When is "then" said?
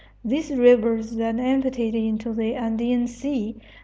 1.11-1.39